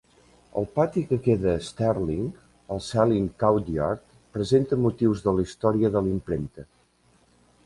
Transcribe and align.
El 0.59 0.63
pati 0.77 1.01
que 1.09 1.19
queda 1.27 1.51
a 1.51 1.59
Sterling, 1.67 2.31
el 2.77 2.81
Selin 2.87 3.29
Courtyard, 3.45 4.03
presenta 4.39 4.83
motius 4.87 5.23
de 5.29 5.37
la 5.37 5.47
història 5.49 5.97
de 5.99 6.07
la 6.09 6.15
impremta. 6.19 6.69